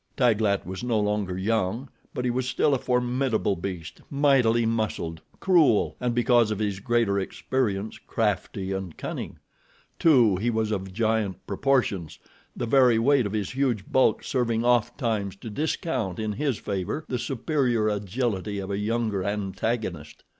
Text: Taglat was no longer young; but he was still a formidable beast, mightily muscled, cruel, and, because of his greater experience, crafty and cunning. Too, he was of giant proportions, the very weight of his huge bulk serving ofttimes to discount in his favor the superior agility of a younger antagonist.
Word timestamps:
Taglat 0.17 0.65
was 0.65 0.83
no 0.83 0.99
longer 0.99 1.37
young; 1.37 1.87
but 2.11 2.25
he 2.25 2.31
was 2.31 2.47
still 2.49 2.73
a 2.73 2.79
formidable 2.79 3.55
beast, 3.55 4.01
mightily 4.09 4.65
muscled, 4.65 5.21
cruel, 5.39 5.95
and, 5.99 6.15
because 6.15 6.49
of 6.49 6.57
his 6.57 6.79
greater 6.79 7.19
experience, 7.19 7.99
crafty 8.07 8.71
and 8.71 8.97
cunning. 8.97 9.37
Too, 9.99 10.37
he 10.37 10.49
was 10.49 10.71
of 10.71 10.91
giant 10.91 11.45
proportions, 11.45 12.17
the 12.55 12.65
very 12.65 12.97
weight 12.97 13.27
of 13.27 13.33
his 13.33 13.51
huge 13.51 13.91
bulk 13.91 14.23
serving 14.23 14.65
ofttimes 14.65 15.35
to 15.35 15.51
discount 15.51 16.17
in 16.17 16.31
his 16.31 16.57
favor 16.57 17.05
the 17.07 17.19
superior 17.19 17.87
agility 17.87 18.57
of 18.57 18.71
a 18.71 18.79
younger 18.79 19.23
antagonist. 19.23 20.23